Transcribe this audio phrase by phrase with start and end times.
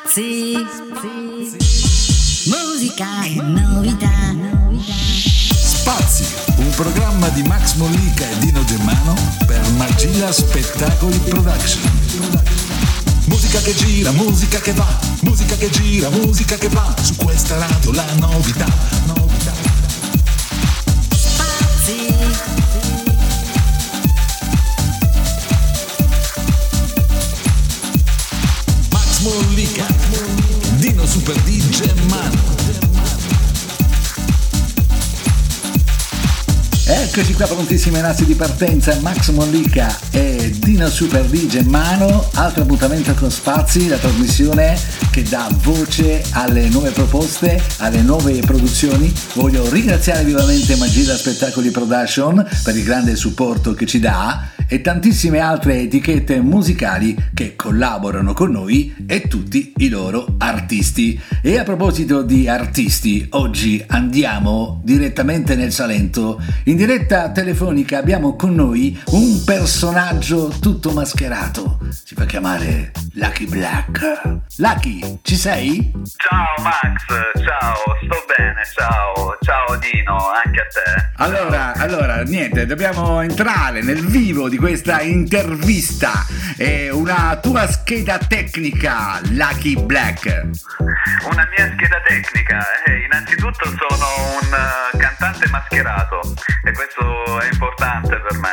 [0.00, 0.54] Spazi,
[2.46, 4.32] musica e novità.
[5.50, 6.24] Spazi,
[6.56, 9.14] un programma di Max Mollica e Dino Germano
[9.44, 11.82] per Magia Spettacoli Production.
[13.24, 14.86] Musica che gira, musica che va,
[15.22, 18.66] musica che gira, musica che va, su questa radio la novità,
[19.06, 19.27] novità.
[37.18, 43.12] Eccoci qua prontissimi nastri di partenza, Max Mollica e Dino Super D Germano, altro appuntamento
[43.14, 44.78] con Spazi, la trasmissione
[45.10, 49.12] che dà voce alle nuove proposte, alle nuove produzioni.
[49.34, 55.38] Voglio ringraziare vivamente Magilla Spettacoli Production per il grande supporto che ci dà e tantissime
[55.38, 61.18] altre etichette musicali che collaborano con noi e tutti i loro artisti.
[61.42, 66.40] E a proposito di artisti, oggi andiamo direttamente nel Salento.
[66.64, 71.78] In diretta telefonica abbiamo con noi un personaggio tutto mascherato.
[71.90, 74.40] Si fa chiamare Lucky Black.
[74.56, 75.92] Lucky, ci sei?
[76.16, 77.04] Ciao Max,
[77.42, 81.10] ciao, sto bene, ciao, ciao Dino, anche a te.
[81.16, 86.26] Allora, allora, niente, dobbiamo entrare nel vivo di questa intervista.
[86.56, 90.26] È una tua scheda tecnica, Lucky Black.
[91.30, 94.06] Una mia scheda tecnica, eh, innanzitutto sono
[94.40, 96.20] un eh, cantante mascherato
[96.64, 98.52] e questo è importante per me.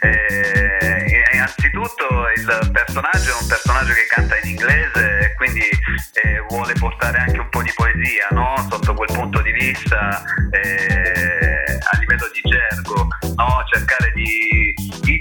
[0.00, 0.94] Eh,
[1.34, 7.18] innanzitutto il personaggio è un personaggio che canta in inglese e quindi eh, vuole portare
[7.18, 8.66] anche un po' di poesia, no?
[8.70, 11.03] Sotto quel punto di vista, eh,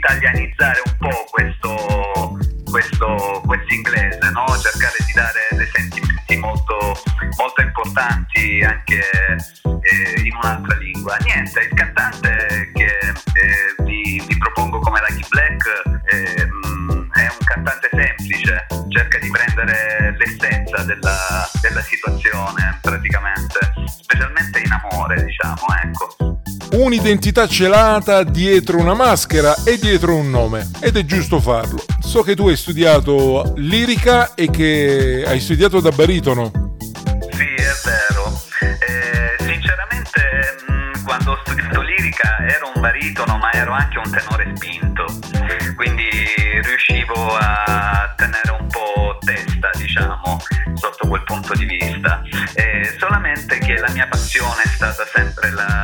[0.04, 2.38] italianizzare un po' questo,
[2.70, 4.46] questo, questo inglese, no?
[4.60, 6.78] Cercare di dare dei sentimenti molto,
[7.38, 11.18] molto importanti anche eh, in un'altra lingua.
[11.24, 15.82] Niente, il cantante che eh, vi, vi propongo come Lucky Black
[16.12, 24.60] eh, mm, è un cantante semplice, cerca di prendere l'essenza della, della situazione praticamente, specialmente
[24.60, 26.13] in amore, diciamo, ecco.
[26.74, 31.78] Un'identità celata dietro una maschera e dietro un nome, ed è giusto farlo.
[32.02, 36.52] So che tu hai studiato lirica e che hai studiato da baritono.
[37.30, 38.42] Sì, è vero.
[38.60, 44.52] Eh, sinceramente, mh, quando ho studiato lirica ero un baritono, ma ero anche un tenore
[44.56, 45.06] spinto.
[45.76, 46.10] Quindi
[46.64, 50.42] riuscivo a tenere un po' testa, diciamo,
[50.74, 52.24] sotto quel punto di vista.
[52.56, 55.83] Eh, solamente che la mia passione è stata sempre la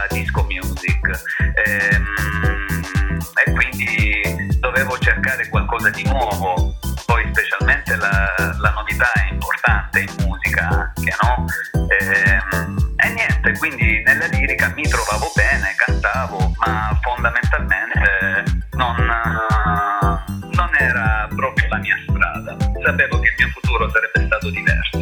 [18.80, 22.56] non, eh, non era proprio la mia strada.
[22.82, 25.00] Sapevo che il mio futuro sarebbe stato diverso.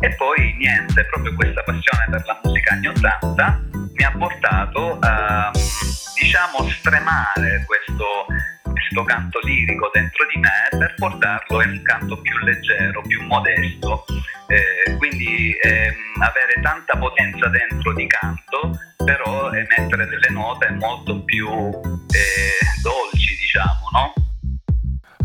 [0.00, 3.60] E poi niente, proprio questa passione per la musica anni 80
[3.94, 5.50] mi ha portato a,
[6.20, 8.26] diciamo, stremare questo,
[8.62, 14.04] questo canto lirico dentro di me per portarlo in un canto più leggero, più modesto.
[14.46, 21.48] Eh, quindi ehm, avere tanta potenza dentro di canto, però emettere delle note molto più
[21.48, 24.12] eh, dolci, diciamo, no?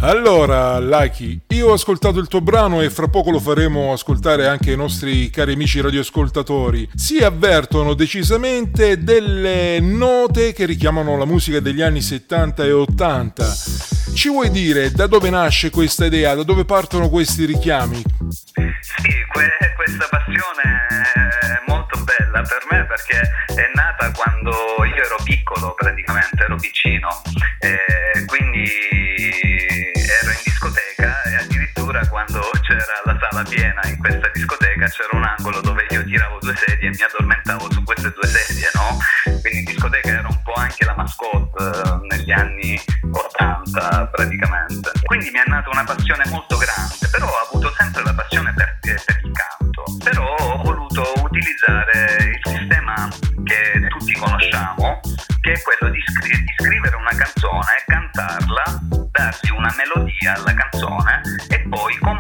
[0.01, 4.72] Allora, Lucky, io ho ascoltato il tuo brano e fra poco lo faremo ascoltare anche
[4.72, 6.89] ai nostri cari amici radioascoltatori.
[6.95, 13.45] Si avvertono decisamente delle note che richiamano la musica degli anni 70 e 80.
[14.13, 17.97] Ci vuoi dire da dove nasce questa idea, da dove partono questi richiami?
[17.97, 20.78] Sì, que- questa passione
[22.29, 24.51] bella per me perché è nata quando
[24.85, 27.09] io ero piccolo, praticamente ero piccino,
[27.59, 28.63] e quindi
[30.22, 35.24] ero in discoteca e addirittura quando c'era la sala piena in questa discoteca c'era un
[35.24, 38.98] angolo dove io tiravo due sedie e mi addormentavo su queste due sedie, no?
[39.42, 42.80] Quindi in discoteca era un po' anche la mascotte eh, negli anni
[43.12, 44.92] 80 praticamente.
[45.04, 46.99] Quindi mi è nata una passione molto grande,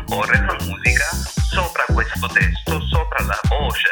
[0.09, 1.05] comporre la musica
[1.51, 3.91] sopra questo testo, sopra la voce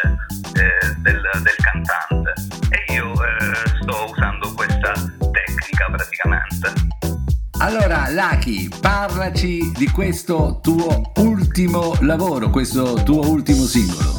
[0.55, 2.33] eh, del, del cantante.
[2.69, 6.73] E io eh, sto usando questa tecnica praticamente.
[7.59, 14.13] Allora, Lucky, parlaci di questo tuo ultimo ultimo lavoro, questo tuo ultimo singolo?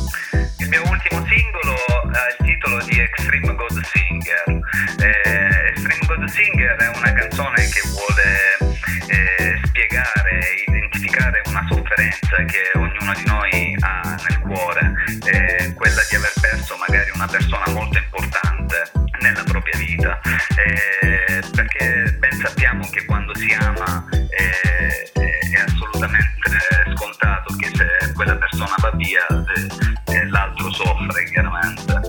[0.58, 1.74] Il mio ultimo singolo
[2.10, 4.60] ha il titolo di Extreme God Singer.
[4.98, 7.12] Eh, Extreme God Singer è una
[11.98, 14.94] sofferenza che ognuno di noi ha nel cuore,
[15.26, 18.90] eh, quella di aver perso magari una persona molto importante
[19.20, 26.50] nella propria vita, eh, perché ben sappiamo che quando si ama eh, è assolutamente
[26.94, 32.07] scontato che se quella persona va via eh, eh, l'altro soffre chiaramente.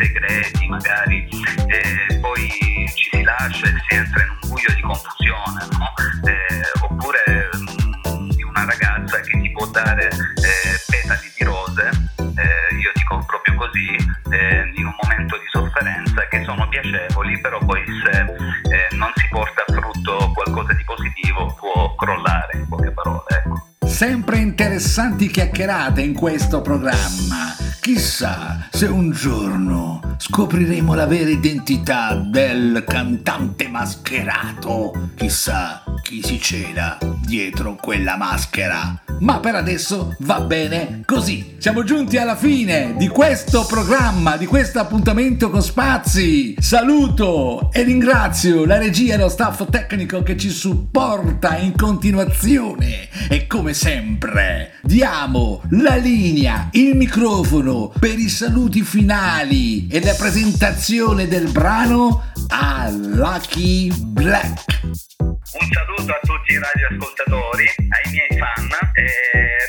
[0.00, 1.28] Segreti magari
[1.66, 2.48] e poi
[2.94, 5.92] ci si lascia e si entra in un buio di confusione, no?
[6.24, 12.74] Eh, oppure mm, di una ragazza che ti può dare eh, petali di rose, eh,
[12.74, 13.94] io dico proprio così,
[14.30, 19.28] eh, in un momento di sofferenza che sono piacevoli, però poi se eh, non si
[19.28, 23.24] porta a frutto qualcosa di positivo può crollare, in poche parole.
[23.28, 23.86] Ecco.
[23.86, 27.69] Sempre interessanti chiacchierate in questo programma.
[27.80, 35.12] Chissà se un giorno scopriremo la vera identità del cantante mascherato.
[35.16, 39.00] Chissà chi si cela dietro quella maschera.
[39.20, 41.54] Ma per adesso va bene così.
[41.58, 46.56] Siamo giunti alla fine di questo programma, di questo appuntamento con Spazi.
[46.58, 53.08] Saluto e ringrazio la regia e lo staff tecnico che ci supporta in continuazione.
[53.28, 61.28] E come sempre, diamo la linea, il microfono per i saluti finali e la presentazione
[61.28, 65.29] del brano a Lucky Black.
[65.60, 68.68] Un saluto a tutti i radioascoltatori, ai miei fan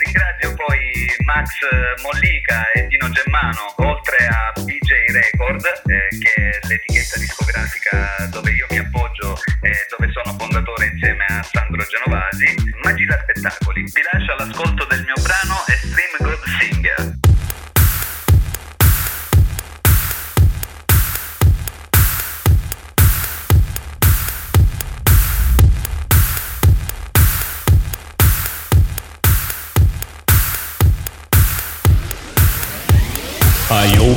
[0.04, 0.80] ringrazio poi
[1.26, 1.50] Max
[2.02, 8.66] Mollica e Dino Gemmano, oltre a BJ Record, eh, che è l'etichetta discografica dove io
[8.70, 9.01] mi appoggio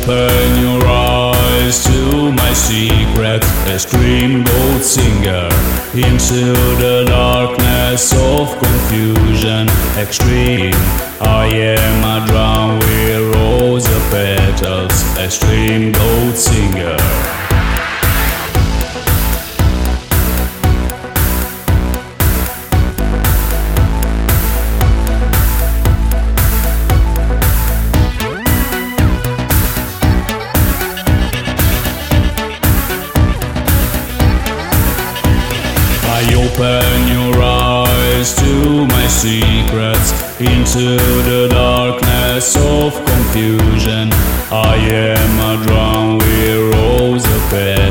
[0.04, 4.44] open your eyes to my secret, a scream
[4.82, 5.48] singer
[5.94, 9.66] into the darkness of confusion,
[9.96, 10.74] extreme.
[11.20, 15.30] I am a drum with rose petals, a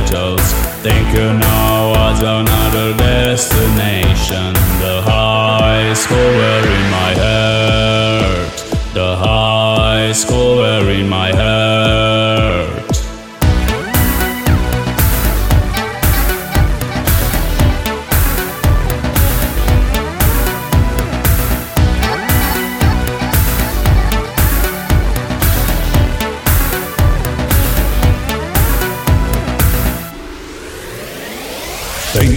[0.03, 0.53] petals.
[0.81, 4.53] Think you now as another destination.
[4.81, 8.93] The high score in my heart.
[8.93, 11.72] The high score in my heart.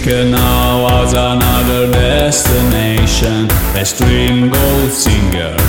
[0.07, 5.66] Thinking now as another destination, a string gold singer.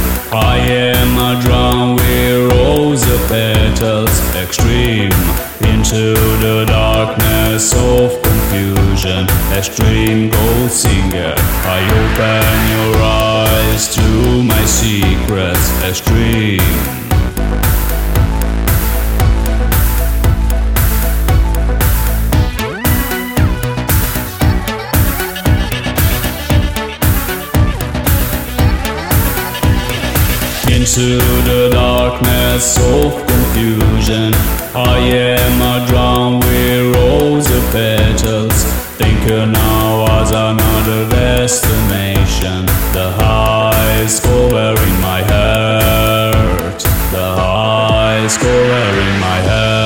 [30.99, 34.35] Into the darkness of confusion.
[34.75, 38.64] I am a drum with rose petals.
[38.99, 42.67] Think now as another destination.
[42.93, 46.81] The high score in my heart.
[47.12, 49.77] The high score in my heart.